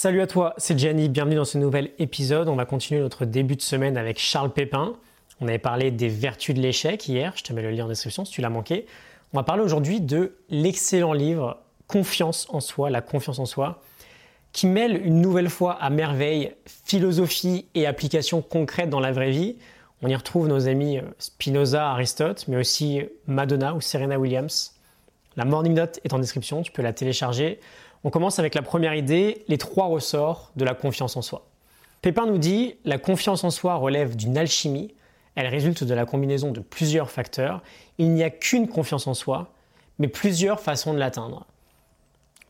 Salut 0.00 0.20
à 0.20 0.28
toi, 0.28 0.54
c'est 0.58 0.78
Gianni, 0.78 1.08
bienvenue 1.08 1.34
dans 1.34 1.44
ce 1.44 1.58
nouvel 1.58 1.90
épisode. 1.98 2.48
On 2.48 2.54
va 2.54 2.66
continuer 2.66 3.00
notre 3.00 3.24
début 3.24 3.56
de 3.56 3.62
semaine 3.62 3.96
avec 3.96 4.20
Charles 4.20 4.52
Pépin. 4.52 4.94
On 5.40 5.48
avait 5.48 5.58
parlé 5.58 5.90
des 5.90 6.08
vertus 6.08 6.54
de 6.54 6.60
l'échec 6.60 7.08
hier, 7.08 7.32
je 7.34 7.42
te 7.42 7.52
mets 7.52 7.62
le 7.62 7.72
lien 7.72 7.86
en 7.86 7.88
description 7.88 8.24
si 8.24 8.30
tu 8.30 8.40
l'as 8.40 8.48
manqué. 8.48 8.86
On 9.32 9.38
va 9.38 9.42
parler 9.42 9.64
aujourd'hui 9.64 10.00
de 10.00 10.36
l'excellent 10.50 11.14
livre 11.14 11.58
Confiance 11.88 12.46
en 12.50 12.60
soi, 12.60 12.90
la 12.90 13.00
confiance 13.00 13.40
en 13.40 13.44
soi, 13.44 13.82
qui 14.52 14.68
mêle 14.68 15.04
une 15.04 15.20
nouvelle 15.20 15.50
fois 15.50 15.72
à 15.72 15.90
merveille 15.90 16.52
philosophie 16.64 17.66
et 17.74 17.84
application 17.84 18.40
concrète 18.40 18.90
dans 18.90 19.00
la 19.00 19.10
vraie 19.10 19.32
vie. 19.32 19.56
On 20.02 20.06
y 20.06 20.14
retrouve 20.14 20.46
nos 20.46 20.68
amis 20.68 21.00
Spinoza, 21.18 21.90
Aristote, 21.90 22.44
mais 22.46 22.56
aussi 22.56 23.00
Madonna 23.26 23.74
ou 23.74 23.80
Serena 23.80 24.16
Williams. 24.16 24.78
La 25.34 25.44
Morning 25.44 25.74
Note 25.74 25.98
est 26.04 26.12
en 26.12 26.20
description, 26.20 26.62
tu 26.62 26.70
peux 26.70 26.82
la 26.82 26.92
télécharger. 26.92 27.58
On 28.04 28.10
commence 28.10 28.38
avec 28.38 28.54
la 28.54 28.62
première 28.62 28.94
idée, 28.94 29.44
les 29.48 29.58
trois 29.58 29.86
ressorts 29.86 30.52
de 30.56 30.64
la 30.64 30.74
confiance 30.74 31.16
en 31.16 31.22
soi. 31.22 31.46
Pépin 32.02 32.26
nous 32.26 32.38
dit 32.38 32.76
la 32.84 32.98
confiance 32.98 33.44
en 33.44 33.50
soi 33.50 33.74
relève 33.74 34.16
d'une 34.16 34.38
alchimie, 34.38 34.94
elle 35.34 35.46
résulte 35.46 35.84
de 35.84 35.94
la 35.94 36.04
combinaison 36.04 36.50
de 36.50 36.58
plusieurs 36.58 37.10
facteurs. 37.10 37.62
Il 37.98 38.12
n'y 38.12 38.24
a 38.24 38.30
qu'une 38.30 38.66
confiance 38.66 39.06
en 39.06 39.14
soi, 39.14 39.52
mais 40.00 40.08
plusieurs 40.08 40.60
façons 40.60 40.92
de 40.92 40.98
l'atteindre. 40.98 41.46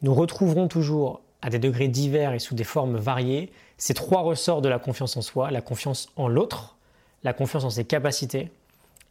Nous 0.00 0.14
retrouverons 0.14 0.68
toujours, 0.68 1.20
à 1.42 1.51
des 1.51 1.59
degrés 1.59 1.88
divers 1.88 2.32
et 2.32 2.38
sous 2.38 2.54
des 2.54 2.65
formes 2.65 2.96
variées, 2.96 3.52
ces 3.76 3.92
trois 3.92 4.23
ressorts 4.23 4.62
de 4.62 4.70
la 4.70 4.78
confiance 4.78 5.18
en 5.18 5.23
soi, 5.23 5.51
la 5.51 5.60
confiance 5.60 6.09
en 6.16 6.28
l'autre, 6.28 6.76
la 7.24 7.34
confiance 7.34 7.65
en 7.65 7.70
ses 7.70 7.84
capacités 7.84 8.51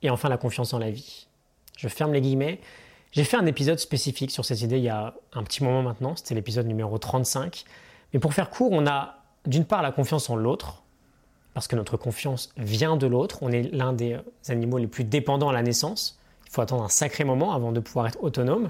et 0.01 0.09
enfin 0.09 0.27
la 0.27 0.37
confiance 0.37 0.73
en 0.73 0.79
la 0.79 0.89
vie. 0.89 1.27
Je 1.77 1.87
ferme 1.87 2.13
les 2.13 2.21
guillemets. 2.21 2.59
J'ai 3.11 3.23
fait 3.23 3.37
un 3.37 3.45
épisode 3.45 3.79
spécifique 3.79 4.31
sur 4.31 4.45
cette 4.45 4.61
idée 4.61 4.77
il 4.77 4.83
y 4.83 4.89
a 4.89 5.13
un 5.33 5.43
petit 5.43 5.63
moment 5.63 5.81
maintenant, 5.81 6.15
c'était 6.15 6.35
l'épisode 6.35 6.67
numéro 6.67 6.97
35. 6.97 7.63
Mais 8.13 8.19
pour 8.19 8.33
faire 8.33 8.49
court, 8.49 8.71
on 8.71 8.85
a 8.85 9.15
d'une 9.45 9.65
part 9.65 9.81
la 9.81 9.91
confiance 9.91 10.29
en 10.29 10.35
l'autre, 10.35 10.83
parce 11.53 11.67
que 11.67 11.75
notre 11.75 11.97
confiance 11.97 12.53
vient 12.57 12.97
de 12.97 13.07
l'autre. 13.07 13.39
On 13.41 13.51
est 13.51 13.73
l'un 13.73 13.93
des 13.93 14.19
animaux 14.49 14.77
les 14.77 14.87
plus 14.87 15.03
dépendants 15.03 15.49
à 15.49 15.53
la 15.53 15.63
naissance. 15.63 16.19
Il 16.45 16.51
faut 16.51 16.61
attendre 16.61 16.83
un 16.83 16.89
sacré 16.89 17.23
moment 17.23 17.53
avant 17.53 17.71
de 17.71 17.79
pouvoir 17.79 18.07
être 18.07 18.21
autonome. 18.23 18.69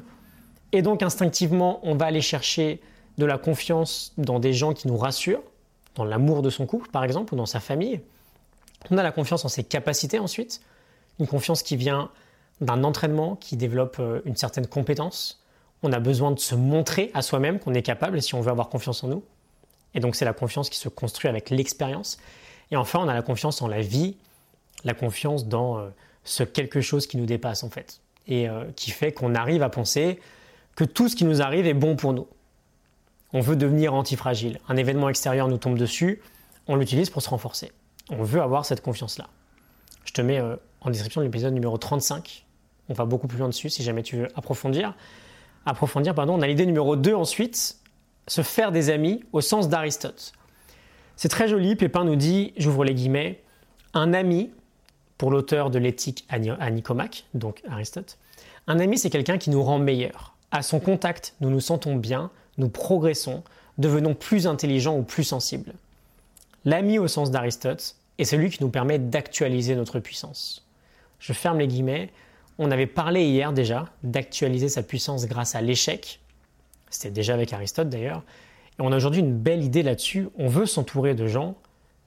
Et 0.71 0.81
donc 0.81 1.01
instinctivement, 1.03 1.79
on 1.83 1.95
va 1.95 2.05
aller 2.05 2.21
chercher 2.21 2.79
de 3.17 3.25
la 3.25 3.37
confiance 3.37 4.13
dans 4.17 4.39
des 4.39 4.53
gens 4.53 4.73
qui 4.73 4.87
nous 4.87 4.97
rassurent, 4.97 5.41
dans 5.95 6.05
l'amour 6.05 6.41
de 6.41 6.49
son 6.49 6.65
couple 6.65 6.89
par 6.89 7.03
exemple, 7.03 7.33
ou 7.33 7.37
dans 7.37 7.45
sa 7.45 7.59
famille. 7.59 8.01
On 8.91 8.97
a 8.97 9.03
la 9.03 9.11
confiance 9.11 9.43
en 9.43 9.49
ses 9.49 9.63
capacités 9.63 10.19
ensuite, 10.19 10.61
une 11.19 11.27
confiance 11.27 11.63
qui 11.63 11.75
vient 11.75 12.09
d'un 12.61 12.83
entraînement 12.83 13.35
qui 13.35 13.57
développe 13.57 13.97
euh, 13.99 14.21
une 14.25 14.35
certaine 14.35 14.67
compétence. 14.67 15.43
On 15.83 15.91
a 15.91 15.99
besoin 15.99 16.31
de 16.31 16.39
se 16.39 16.55
montrer 16.55 17.11
à 17.13 17.21
soi-même 17.21 17.59
qu'on 17.59 17.73
est 17.73 17.83
capable 17.83 18.21
si 18.21 18.35
on 18.35 18.41
veut 18.41 18.51
avoir 18.51 18.69
confiance 18.69 19.03
en 19.03 19.09
nous. 19.09 19.23
Et 19.93 19.99
donc 19.99 20.15
c'est 20.15 20.25
la 20.25 20.33
confiance 20.33 20.69
qui 20.69 20.77
se 20.77 20.89
construit 20.89 21.29
avec 21.29 21.49
l'expérience. 21.49 22.17
Et 22.71 22.75
enfin, 22.75 22.99
on 22.99 23.07
a 23.07 23.13
la 23.13 23.21
confiance 23.21 23.61
en 23.61 23.67
la 23.67 23.81
vie, 23.81 24.17
la 24.83 24.93
confiance 24.93 25.47
dans 25.47 25.77
euh, 25.77 25.89
ce 26.23 26.43
quelque 26.43 26.81
chose 26.81 27.07
qui 27.07 27.17
nous 27.17 27.25
dépasse 27.25 27.63
en 27.63 27.69
fait. 27.69 28.01
Et 28.27 28.49
euh, 28.49 28.65
qui 28.75 28.91
fait 28.91 29.11
qu'on 29.11 29.35
arrive 29.35 29.63
à 29.63 29.69
penser 29.69 30.19
que 30.75 30.83
tout 30.83 31.09
ce 31.09 31.15
qui 31.15 31.25
nous 31.25 31.41
arrive 31.41 31.67
est 31.67 31.73
bon 31.73 31.95
pour 31.95 32.13
nous. 32.13 32.27
On 33.33 33.39
veut 33.39 33.55
devenir 33.55 33.93
antifragile. 33.93 34.59
Un 34.67 34.77
événement 34.77 35.09
extérieur 35.09 35.47
nous 35.47 35.57
tombe 35.57 35.77
dessus, 35.77 36.21
on 36.67 36.75
l'utilise 36.75 37.09
pour 37.09 37.21
se 37.21 37.29
renforcer. 37.29 37.71
On 38.09 38.23
veut 38.23 38.41
avoir 38.41 38.65
cette 38.65 38.81
confiance-là. 38.81 39.27
Je 40.05 40.13
te 40.13 40.21
mets 40.21 40.41
en 40.81 40.89
description 40.89 41.21
de 41.21 41.25
l'épisode 41.25 41.53
numéro 41.53 41.77
35 41.77 42.46
on 42.89 42.93
va 42.93 43.05
beaucoup 43.05 43.27
plus 43.27 43.37
loin 43.37 43.49
dessus 43.49 43.69
si 43.69 43.83
jamais 43.83 44.03
tu 44.03 44.17
veux 44.17 44.27
approfondir. 44.35 44.95
Approfondir, 45.65 46.15
pardon. 46.15 46.35
On 46.35 46.41
a 46.41 46.47
l'idée 46.47 46.65
numéro 46.65 46.95
2 46.95 47.13
ensuite, 47.13 47.77
se 48.27 48.41
faire 48.41 48.71
des 48.71 48.89
amis 48.89 49.23
au 49.33 49.41
sens 49.41 49.69
d'Aristote. 49.69 50.33
C'est 51.15 51.29
très 51.29 51.47
joli, 51.47 51.75
Pépin 51.75 52.03
nous 52.05 52.15
dit, 52.15 52.53
j'ouvre 52.57 52.83
les 52.85 52.93
guillemets, 52.93 53.41
un 53.93 54.13
ami, 54.13 54.51
pour 55.17 55.31
l'auteur 55.31 55.71
de 55.71 55.79
l'éthique 55.79 56.25
à 56.29 56.37
donc 57.33 57.61
Aristote, 57.69 58.17
un 58.67 58.79
ami 58.79 58.97
c'est 58.97 59.09
quelqu'un 59.09 59.37
qui 59.37 59.49
nous 59.49 59.63
rend 59.63 59.79
meilleurs. 59.79 60.35
À 60.51 60.61
son 60.61 60.79
contact, 60.79 61.33
nous 61.41 61.49
nous 61.49 61.59
sentons 61.59 61.95
bien, 61.95 62.29
nous 62.57 62.69
progressons, 62.69 63.43
devenons 63.77 64.13
plus 64.13 64.47
intelligents 64.47 64.95
ou 64.95 65.03
plus 65.03 65.23
sensibles. 65.23 65.73
L'ami 66.65 66.99
au 66.99 67.07
sens 67.07 67.31
d'Aristote 67.31 67.95
est 68.17 68.25
celui 68.25 68.49
qui 68.49 68.63
nous 68.63 68.69
permet 68.69 68.99
d'actualiser 68.99 69.75
notre 69.75 69.99
puissance. 69.99 70.65
Je 71.19 71.33
ferme 71.33 71.59
les 71.59 71.67
guillemets, 71.67 72.09
on 72.59 72.71
avait 72.71 72.87
parlé 72.87 73.25
hier 73.25 73.53
déjà 73.53 73.85
d'actualiser 74.03 74.69
sa 74.69 74.83
puissance 74.83 75.25
grâce 75.27 75.55
à 75.55 75.61
l'échec. 75.61 76.19
C'était 76.89 77.11
déjà 77.11 77.33
avec 77.33 77.53
Aristote 77.53 77.89
d'ailleurs. 77.89 78.23
Et 78.79 78.81
on 78.81 78.91
a 78.91 78.97
aujourd'hui 78.97 79.21
une 79.21 79.37
belle 79.37 79.63
idée 79.63 79.83
là-dessus. 79.83 80.29
On 80.37 80.47
veut 80.47 80.65
s'entourer 80.65 81.15
de 81.15 81.27
gens 81.27 81.55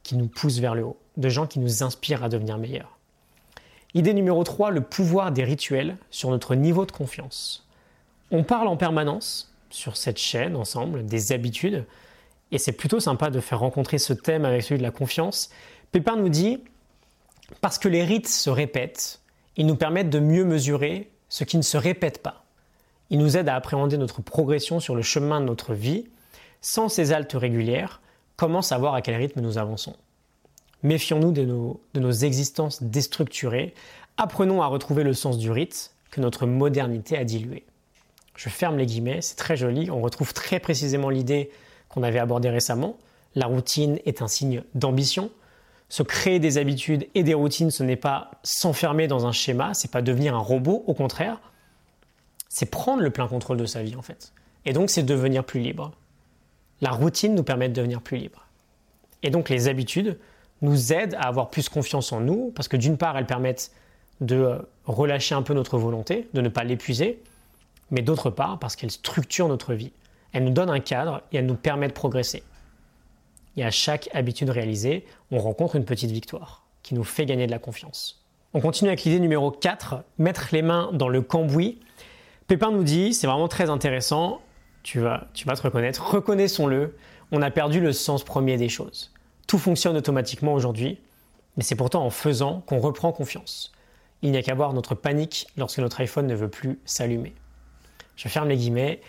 qui 0.03 0.17
nous 0.17 0.29
poussent 0.29 0.59
vers 0.59 0.75
le 0.75 0.85
haut, 0.85 0.99
de 1.17 1.29
gens 1.29 1.47
qui 1.47 1.59
nous 1.59 1.83
inspirent 1.83 2.25
à 2.25 2.29
devenir 2.29 2.59
meilleurs. 2.59 2.97
Idée 3.95 4.15
numéro 4.15 4.43
3, 4.45 4.71
le 4.71 4.81
pouvoir 4.81 5.33
des 5.33 5.45
rituels 5.45 5.97
sur 6.11 6.31
notre 6.31 6.55
niveau 6.55 6.87
de 6.87 6.93
confiance. 6.93 7.67
On 8.31 8.45
parle 8.45 8.69
en 8.69 8.77
permanence 8.77 9.53
sur 9.69 9.97
cette 9.97 10.19
chaîne 10.19 10.57
ensemble 10.57 11.05
des 11.05 11.33
habitudes 11.33 11.85
et 12.53 12.59
c'est 12.59 12.73
plutôt 12.73 13.01
sympa 13.01 13.31
de 13.31 13.41
faire 13.41 13.61
rencontrer 13.61 13.99
ce 13.99 14.13
thème 14.13 14.45
avec 14.45 14.63
celui 14.63 14.79
de 14.79 14.83
la 14.83 14.91
confiance. 14.91 15.51
Pépin 15.93 16.17
nous 16.17 16.29
dit 16.29 16.63
parce 17.61 17.79
que 17.79 17.89
les 17.89 18.05
rites 18.05 18.29
se 18.29 18.51
répètent, 18.51 19.20
ils 19.61 19.67
nous 19.67 19.77
permettent 19.77 20.09
de 20.09 20.21
mieux 20.21 20.47
mesurer 20.47 21.11
ce 21.29 21.45
qui 21.45 21.59
ne 21.59 21.63
se 21.63 21.77
répète 21.77 22.23
pas. 22.23 22.47
Ils 23.11 23.19
nous 23.19 23.37
aident 23.37 23.51
à 23.51 23.57
appréhender 23.57 23.99
notre 23.99 24.23
progression 24.23 24.81
sur 24.81 24.95
le 24.95 25.03
chemin 25.03 25.39
de 25.39 25.45
notre 25.45 25.75
vie. 25.75 26.07
Sans 26.63 26.89
ces 26.89 27.13
haltes 27.13 27.35
régulières, 27.35 28.01
comment 28.39 28.63
savoir 28.63 28.95
à 28.95 29.03
quel 29.03 29.17
rythme 29.17 29.43
nous 29.43 29.59
avançons? 29.59 29.97
Méfions-nous 30.83 31.33
de 31.33 31.45
nos, 31.45 31.79
de 31.93 32.01
nos 32.01 32.11
existences 32.11 32.83
déstructurées. 32.83 33.75
Apprenons 34.17 34.63
à 34.63 34.67
retrouver 34.67 35.03
le 35.03 35.13
sens 35.13 35.37
du 35.37 35.51
rite 35.51 35.95
que 36.11 36.23
notre 36.23 36.47
modernité 36.47 37.19
a 37.19 37.25
dilué. 37.25 37.67
Je 38.37 38.49
ferme 38.49 38.79
les 38.79 38.87
guillemets, 38.87 39.21
c'est 39.21 39.37
très 39.37 39.59
joli. 39.59 39.91
On 39.91 40.01
retrouve 40.01 40.33
très 40.33 40.59
précisément 40.59 41.11
l'idée 41.11 41.51
qu'on 41.91 42.03
avait 42.03 42.19
abordée 42.19 42.49
récemment. 42.49 42.97
La 43.35 43.45
routine 43.45 43.99
est 44.07 44.23
un 44.23 44.29
signe 44.29 44.63
d'ambition 44.75 45.31
se 45.91 46.03
créer 46.03 46.39
des 46.39 46.57
habitudes 46.57 47.09
et 47.15 47.23
des 47.23 47.35
routines, 47.35 47.71
ce 47.71 47.83
n'est 47.83 47.97
pas 47.97 48.31
s'enfermer 48.45 49.09
dans 49.09 49.27
un 49.27 49.33
schéma, 49.33 49.75
c'est 49.75 49.91
pas 49.91 50.03
devenir 50.03 50.35
un 50.35 50.41
robot, 50.41 50.85
au 50.87 50.95
contraire, 50.95 51.41
c'est 52.49 52.71
prendre 52.71 53.03
le 53.03 53.11
plein 53.11 53.27
contrôle 53.27 53.59
de 53.59 53.67
sa 53.67 53.83
vie 53.83 53.97
en 53.97 54.03
fait. 54.03 54.33
Et 54.65 54.73
donc 54.73 54.89
c'est 54.89 55.03
devenir 55.03 55.45
plus 55.45 55.61
libre. 55.61 55.93
La 56.81 56.91
routine 56.91 57.35
nous 57.35 57.43
permet 57.43 57.69
de 57.69 57.75
devenir 57.75 58.01
plus 58.01 58.19
libre. 58.19 58.47
Et 59.25 59.31
donc 59.31 59.49
les 59.49 59.67
habitudes 59.69 60.17
nous 60.63 60.93
aident 60.93 61.15
à 61.15 61.27
avoir 61.27 61.51
plus 61.51 61.69
confiance 61.69 62.13
en 62.13 62.21
nous, 62.21 62.53
parce 62.55 62.69
que 62.69 62.77
d'une 62.77 62.97
part, 62.97 63.19
elles 63.19 63.27
permettent 63.27 63.73
de 64.21 64.37
euh, 64.37 64.59
relâcher 64.85 65.35
un 65.35 65.43
peu 65.43 65.55
notre 65.55 65.79
volonté, 65.79 66.29
de 66.35 66.41
ne 66.41 66.49
pas 66.49 66.65
l'épuiser, 66.65 67.21
mais 67.91 68.03
d'autre 68.03 68.31
part, 68.31 68.59
parce 68.59 68.77
qu'elles 68.77 68.91
structurent 68.91 69.49
notre 69.49 69.75
vie. 69.75 69.93
Elles 70.33 70.45
nous 70.45 70.53
donnent 70.53 70.71
un 70.71 70.81
cadre 70.81 71.23
et 71.33 71.39
elles 71.39 71.47
nous 71.47 71.57
permettent 71.57 71.91
de 71.91 71.95
progresser 71.95 72.45
et 73.57 73.65
à 73.65 73.71
chaque 73.71 74.09
habitude 74.13 74.51
réalisée, 74.51 75.05
on 75.31 75.39
rencontre 75.39 75.77
une 75.77 75.85
petite 75.85 76.11
victoire 76.11 76.65
qui 76.83 76.95
nous 76.95 77.05
fait 77.05 77.27
gagner 77.27 77.47
de 77.47 77.51
la 77.51 77.59
confiance. 77.59 78.25
On 78.55 78.61
continue 78.61 78.89
avec 78.89 79.05
l'idée 79.05 79.21
numéro 79.21 79.51
4, 79.51 80.03
mettre 80.19 80.49
les 80.53 80.63
mains 80.63 80.91
dans 80.93 81.09
le 81.09 81.23
cambouis. 81.23 81.81
Pépin 82.47 82.73
nous 82.73 82.83
dit, 82.83 83.15
c'est 83.15 83.27
vraiment 83.27 83.49
très 83.49 83.71
intéressant, 83.71 84.41
tu 84.83 84.99
vas, 84.99 85.29
tu 85.35 85.47
vas 85.47 85.55
te 85.55 85.63
reconnaître, 85.63 86.11
reconnaissons-le, 86.11 86.97
on 87.33 87.43
a 87.43 87.51
perdu 87.51 87.81
le 87.81 87.93
sens 87.93 88.25
premier 88.25 88.57
des 88.57 88.69
choses. 88.69 89.13
Tout 89.47 89.59
fonctionne 89.59 89.97
automatiquement 89.97 90.53
aujourd'hui, 90.55 90.99
mais 91.57 91.63
c'est 91.63 91.77
pourtant 91.77 92.05
en 92.05 92.11
faisant 92.11 92.63
qu'on 92.67 92.81
reprend 92.81 93.13
confiance. 93.13 93.73
Il 94.23 94.33
n'y 94.33 94.37
a 94.37 94.43
qu'à 94.43 94.55
voir 94.55 94.73
notre 94.73 94.95
panique 94.95 95.47
lorsque 95.57 95.79
notre 95.79 96.01
iPhone 96.01 96.27
ne 96.27 96.35
veut 96.35 96.51
plus 96.51 96.79
s'allumer. 96.85 97.35
Je 98.17 98.29
ferme 98.29 98.49
les 98.49 98.57
guillemets. 98.57 99.01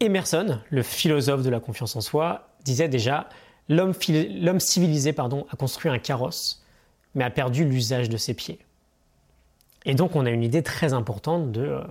Emerson, 0.00 0.60
le 0.70 0.82
philosophe 0.82 1.42
de 1.42 1.50
la 1.50 1.60
confiance 1.60 1.94
en 1.96 2.00
soi, 2.00 2.48
disait 2.64 2.88
déjà 2.88 3.28
L'homme 3.68 4.60
civilisé 4.60 5.12
pardon, 5.12 5.46
a 5.50 5.56
construit 5.56 5.90
un 5.90 5.98
carrosse, 5.98 6.64
mais 7.14 7.24
a 7.24 7.30
perdu 7.30 7.64
l'usage 7.64 8.08
de 8.08 8.16
ses 8.16 8.34
pieds. 8.34 8.58
Et 9.84 9.94
donc 9.94 10.16
on 10.16 10.26
a 10.26 10.30
une 10.30 10.42
idée 10.42 10.62
très 10.62 10.92
importante 10.92 11.52
de 11.52 11.62
euh, 11.62 11.84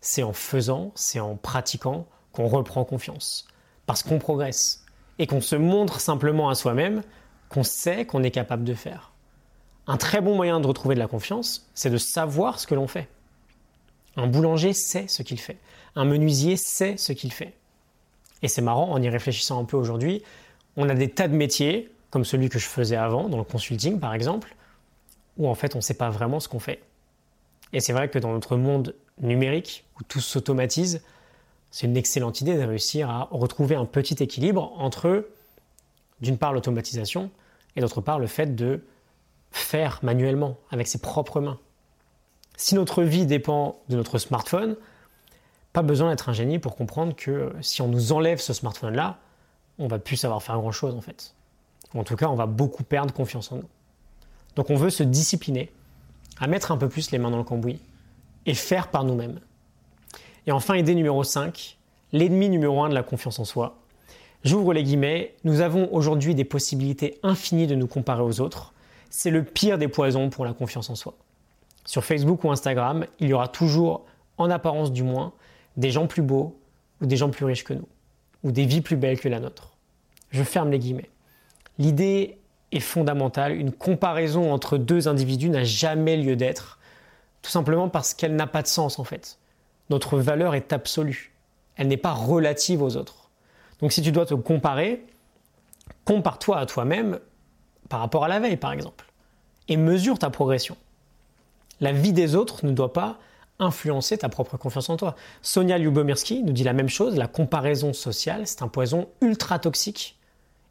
c'est 0.00 0.22
en 0.22 0.32
faisant, 0.32 0.92
c'est 0.94 1.20
en 1.20 1.36
pratiquant 1.36 2.06
qu'on 2.32 2.46
reprend 2.46 2.84
confiance, 2.84 3.46
parce 3.86 4.02
qu'on 4.02 4.18
progresse, 4.18 4.84
et 5.18 5.26
qu'on 5.26 5.40
se 5.40 5.56
montre 5.56 6.00
simplement 6.00 6.48
à 6.48 6.54
soi-même 6.54 7.02
qu'on 7.50 7.62
sait 7.62 8.06
qu'on 8.06 8.22
est 8.22 8.30
capable 8.30 8.64
de 8.64 8.74
faire. 8.74 9.12
Un 9.86 9.96
très 9.96 10.20
bon 10.20 10.34
moyen 10.34 10.60
de 10.60 10.66
retrouver 10.66 10.94
de 10.94 11.00
la 11.00 11.08
confiance, 11.08 11.68
c'est 11.74 11.90
de 11.90 11.98
savoir 11.98 12.60
ce 12.60 12.66
que 12.66 12.74
l'on 12.74 12.86
fait. 12.86 13.08
Un 14.16 14.28
boulanger 14.28 14.72
sait 14.72 15.06
ce 15.08 15.22
qu'il 15.22 15.38
fait. 15.38 15.58
Un 15.94 16.04
menuisier 16.04 16.56
sait 16.56 16.96
ce 16.96 17.12
qu'il 17.12 17.32
fait. 17.32 17.54
Et 18.42 18.48
c'est 18.48 18.62
marrant, 18.62 18.90
en 18.90 19.02
y 19.02 19.08
réfléchissant 19.08 19.60
un 19.60 19.64
peu 19.64 19.76
aujourd'hui, 19.76 20.22
on 20.76 20.88
a 20.88 20.94
des 20.94 21.10
tas 21.10 21.28
de 21.28 21.34
métiers, 21.34 21.90
comme 22.10 22.24
celui 22.24 22.48
que 22.48 22.58
je 22.58 22.66
faisais 22.66 22.96
avant, 22.96 23.28
dans 23.28 23.38
le 23.38 23.44
consulting 23.44 23.98
par 24.00 24.14
exemple, 24.14 24.54
où 25.36 25.48
en 25.48 25.54
fait 25.54 25.74
on 25.74 25.78
ne 25.78 25.82
sait 25.82 25.94
pas 25.94 26.10
vraiment 26.10 26.40
ce 26.40 26.48
qu'on 26.48 26.60
fait. 26.60 26.82
Et 27.72 27.80
c'est 27.80 27.92
vrai 27.92 28.08
que 28.08 28.18
dans 28.18 28.32
notre 28.32 28.56
monde 28.56 28.94
numérique, 29.20 29.84
où 29.98 30.02
tout 30.02 30.20
s'automatise, 30.20 31.02
C'est 31.70 31.86
une 31.86 31.96
excellente 31.96 32.40
idée 32.40 32.56
de 32.56 32.62
réussir 32.62 33.08
à 33.08 33.28
retrouver 33.30 33.76
un 33.76 33.84
petit 33.84 34.20
équilibre 34.20 34.72
entre, 34.76 35.28
d'une 36.20 36.36
part, 36.36 36.52
l'automatisation 36.52 37.30
et 37.76 37.80
d'autre 37.80 38.00
part, 38.00 38.18
le 38.18 38.26
fait 38.26 38.56
de 38.56 38.82
faire 39.52 40.00
manuellement, 40.02 40.56
avec 40.70 40.88
ses 40.88 40.98
propres 40.98 41.40
mains. 41.40 41.58
Si 42.56 42.74
notre 42.74 43.02
vie 43.02 43.26
dépend 43.26 43.80
de 43.88 43.96
notre 43.96 44.18
smartphone, 44.18 44.76
pas 45.72 45.82
besoin 45.82 46.10
d'être 46.10 46.28
un 46.28 46.32
génie 46.32 46.58
pour 46.58 46.76
comprendre 46.76 47.14
que 47.14 47.52
si 47.60 47.82
on 47.82 47.88
nous 47.88 48.12
enlève 48.12 48.40
ce 48.40 48.52
smartphone-là, 48.52 49.18
on 49.80 49.88
va 49.88 49.98
plus 49.98 50.16
savoir 50.16 50.42
faire 50.42 50.56
grand-chose 50.58 50.94
en 50.94 51.00
fait. 51.00 51.34
En 51.94 52.04
tout 52.04 52.14
cas, 52.14 52.28
on 52.28 52.36
va 52.36 52.46
beaucoup 52.46 52.84
perdre 52.84 53.12
confiance 53.12 53.50
en 53.50 53.56
nous. 53.56 53.68
Donc 54.54 54.70
on 54.70 54.76
veut 54.76 54.90
se 54.90 55.02
discipliner 55.02 55.72
à 56.38 56.46
mettre 56.46 56.70
un 56.70 56.76
peu 56.76 56.88
plus 56.88 57.10
les 57.10 57.18
mains 57.18 57.30
dans 57.30 57.38
le 57.38 57.44
cambouis 57.44 57.80
et 58.46 58.54
faire 58.54 58.88
par 58.88 59.04
nous-mêmes. 59.04 59.40
Et 60.46 60.52
enfin, 60.52 60.76
idée 60.76 60.94
numéro 60.94 61.24
5, 61.24 61.78
l'ennemi 62.12 62.48
numéro 62.48 62.82
1 62.82 62.90
de 62.90 62.94
la 62.94 63.02
confiance 63.02 63.38
en 63.38 63.44
soi. 63.44 63.78
J'ouvre 64.44 64.72
les 64.72 64.82
guillemets, 64.82 65.34
nous 65.44 65.60
avons 65.60 65.92
aujourd'hui 65.92 66.34
des 66.34 66.44
possibilités 66.44 67.18
infinies 67.22 67.66
de 67.66 67.74
nous 67.74 67.86
comparer 67.86 68.22
aux 68.22 68.40
autres. 68.40 68.72
C'est 69.10 69.30
le 69.30 69.44
pire 69.44 69.76
des 69.76 69.88
poisons 69.88 70.30
pour 70.30 70.44
la 70.44 70.54
confiance 70.54 70.88
en 70.88 70.94
soi. 70.94 71.14
Sur 71.84 72.04
Facebook 72.04 72.44
ou 72.44 72.50
Instagram, 72.50 73.06
il 73.18 73.28
y 73.28 73.32
aura 73.32 73.48
toujours, 73.48 74.06
en 74.38 74.50
apparence 74.50 74.92
du 74.92 75.02
moins, 75.02 75.32
des 75.76 75.90
gens 75.90 76.06
plus 76.06 76.22
beaux 76.22 76.58
ou 77.00 77.06
des 77.06 77.16
gens 77.16 77.30
plus 77.30 77.44
riches 77.44 77.64
que 77.64 77.74
nous, 77.74 77.88
ou 78.42 78.52
des 78.52 78.64
vies 78.64 78.80
plus 78.80 78.96
belles 78.96 79.20
que 79.20 79.28
la 79.28 79.40
nôtre. 79.40 79.69
Je 80.30 80.42
ferme 80.42 80.70
les 80.70 80.78
guillemets. 80.78 81.10
L'idée 81.78 82.38
est 82.72 82.80
fondamentale, 82.80 83.56
une 83.56 83.72
comparaison 83.72 84.52
entre 84.52 84.78
deux 84.78 85.08
individus 85.08 85.50
n'a 85.50 85.64
jamais 85.64 86.16
lieu 86.16 86.36
d'être, 86.36 86.78
tout 87.42 87.50
simplement 87.50 87.88
parce 87.88 88.14
qu'elle 88.14 88.36
n'a 88.36 88.46
pas 88.46 88.62
de 88.62 88.68
sens 88.68 88.98
en 88.98 89.04
fait. 89.04 89.38
Notre 89.88 90.18
valeur 90.18 90.54
est 90.54 90.72
absolue, 90.72 91.32
elle 91.76 91.88
n'est 91.88 91.96
pas 91.96 92.12
relative 92.12 92.82
aux 92.82 92.96
autres. 92.96 93.30
Donc 93.80 93.92
si 93.92 94.02
tu 94.02 94.12
dois 94.12 94.26
te 94.26 94.34
comparer, 94.34 95.04
compare-toi 96.04 96.58
à 96.58 96.66
toi-même 96.66 97.18
par 97.88 98.00
rapport 98.00 98.24
à 98.24 98.28
la 98.28 98.38
veille 98.38 98.56
par 98.56 98.72
exemple, 98.72 99.06
et 99.68 99.76
mesure 99.76 100.18
ta 100.18 100.30
progression. 100.30 100.76
La 101.80 101.92
vie 101.92 102.12
des 102.12 102.36
autres 102.36 102.64
ne 102.66 102.72
doit 102.72 102.92
pas 102.92 103.18
influencer 103.58 104.18
ta 104.18 104.28
propre 104.28 104.56
confiance 104.56 104.90
en 104.90 104.96
toi. 104.96 105.16
Sonia 105.42 105.76
Lyubomirsky 105.76 106.42
nous 106.42 106.52
dit 106.52 106.64
la 106.64 106.72
même 106.72 106.88
chose, 106.88 107.16
la 107.16 107.26
comparaison 107.26 107.92
sociale, 107.92 108.46
c'est 108.46 108.62
un 108.62 108.68
poison 108.68 109.08
ultra 109.20 109.58
toxique 109.58 110.19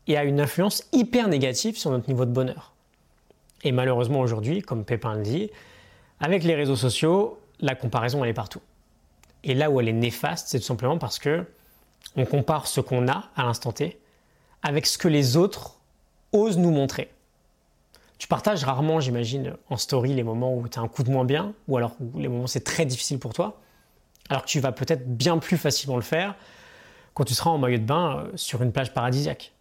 et 0.10 0.18
a 0.18 0.26
une 0.26 0.42
influence 0.42 0.84
hyper 0.92 1.30
négative 1.30 1.78
sur 1.78 1.92
notre 1.92 2.10
niveau 2.10 2.26
de 2.26 2.32
bonheur. 2.32 2.74
Et 3.64 3.72
malheureusement 3.72 4.20
aujourd'hui, 4.20 4.62
comme 4.62 4.84
Pépin 4.84 5.16
le 5.16 5.24
dit, 5.24 5.52
avec 6.20 6.44
les 6.44 6.56
réseaux 6.56 6.76
sociaux, 6.76 7.40
la 7.62 7.76
comparaison 7.76 8.24
elle 8.24 8.32
est 8.32 8.34
partout. 8.34 8.62
Et 9.44 9.54
là 9.54 9.70
où 9.70 9.80
elle 9.80 9.88
est 9.88 9.94
néfaste, 9.94 10.48
c'est 10.50 10.60
tout 10.60 10.66
simplement 10.66 10.98
parce 10.98 11.20
que 11.20 11.46
on 12.16 12.26
compare 12.26 12.68
ce 12.68 12.82
qu'on 12.82 13.08
a 13.08 13.30
à 13.36 13.44
l'instant 13.44 13.72
T 13.72 14.00
avec 14.64 14.88
ce 14.88 14.98
que 14.98 15.08
les 15.08 15.38
autres 15.38 15.80
osent 16.34 16.58
nous 16.58 16.72
montrer. 16.72 17.12
Tu 18.18 18.28
partages 18.28 18.64
rarement, 18.64 19.00
j'imagine, 19.00 19.56
en 19.70 19.78
story 19.78 20.14
les 20.14 20.24
moments 20.24 20.54
où 20.54 20.68
tu 20.68 20.78
as 20.78 20.82
un 20.82 20.90
coup 20.90 21.04
de 21.04 21.12
moins 21.12 21.24
bien, 21.24 21.54
ou 21.70 21.78
alors 21.78 21.96
les 22.16 22.28
moments 22.28 22.44
où 22.44 22.48
c'est 22.48 22.66
très 22.66 22.86
difficile 22.86 23.20
pour 23.20 23.34
toi, 23.34 23.62
alors 24.30 24.44
que 24.44 24.50
tu 24.50 24.60
vas 24.60 24.74
peut-être 24.74 25.08
bien 25.08 25.38
plus 25.38 25.58
facilement 25.58 25.96
le 25.96 26.02
faire 26.02 26.36
quand 27.14 27.24
tu 27.24 27.34
seras 27.34 27.52
en 27.52 27.58
maillot 27.58 27.78
de 27.78 27.84
bain 27.84 28.18
euh, 28.18 28.32
sur 28.36 28.62
une 28.62 28.74
plage 28.74 28.94
paradisiaque. 28.94 29.54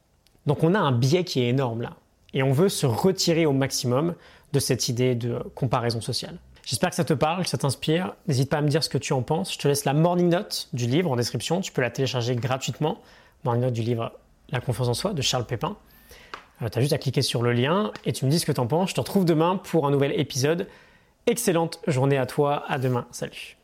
Donc 0.49 0.65
on 0.65 0.75
a 0.75 0.79
un 0.79 0.93
biais 0.93 1.25
qui 1.25 1.43
est 1.43 1.49
énorme 1.49 1.83
là, 1.83 1.93
et 2.33 2.43
on 2.43 2.53
veut 2.53 2.71
se 2.71 2.87
retirer 2.87 3.45
au 3.45 3.53
maximum 3.53 4.15
de 4.55 4.61
cette 4.61 4.89
idée 4.89 5.15
de 5.15 5.39
comparaison 5.55 6.01
sociale. 6.01 6.39
J'espère 6.65 6.89
que 6.89 6.97
ça 6.97 7.05
te 7.05 7.13
parle, 7.13 7.45
que 7.45 7.51
ça 7.51 7.59
t'inspire. 7.59 8.15
N'hésite 8.27 8.49
pas 8.49 8.57
à 8.57 8.61
me 8.63 8.69
dire 8.69 8.83
ce 8.83 8.89
que 8.89 8.97
tu 8.97 9.13
en 9.13 9.21
penses. 9.21 9.53
Je 9.53 9.59
te 9.59 9.69
laisse 9.69 9.85
la 9.85 9.93
morning 9.93 10.31
note 10.31 10.69
du 10.73 10.87
livre 10.87 11.11
en 11.11 11.17
description. 11.17 11.61
Tu 11.61 11.71
peux 11.71 11.83
la 11.83 11.91
télécharger 11.91 12.35
gratuitement. 12.35 12.99
Morning 13.45 13.65
note 13.65 13.75
du 13.75 13.83
livre 13.83 14.13
La 14.49 14.61
confiance 14.61 14.89
en 14.89 14.95
soi 14.95 15.13
de 15.13 15.21
Charles 15.21 15.47
Pépin. 15.47 15.77
Euh, 16.63 16.69
tu 16.71 16.79
as 16.79 16.81
juste 16.81 16.95
à 16.95 16.99
cliquer 16.99 17.23
sur 17.23 17.43
le 17.43 17.53
lien 17.53 17.93
et 18.07 18.13
tu 18.13 18.25
me 18.25 18.31
dis 18.31 18.39
ce 18.39 18.47
que 18.47 18.53
tu 18.53 18.61
en 18.61 18.67
penses. 18.67 18.91
Je 18.91 18.95
te 18.95 19.01
retrouve 19.01 19.27
demain 19.27 19.61
pour 19.63 19.87
un 19.87 19.91
nouvel 19.91 20.19
épisode. 20.19 20.67
Excellente 21.27 21.81
journée 21.87 22.17
à 22.17 22.25
toi. 22.25 22.65
À 22.69 22.79
demain. 22.79 23.07
Salut. 23.11 23.58